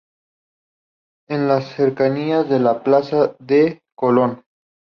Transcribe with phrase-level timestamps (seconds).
[1.29, 4.41] En las cercanías de la plaza de Colón.